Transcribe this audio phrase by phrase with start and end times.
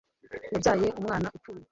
[0.51, 1.63] Yabyaye umwana upfuye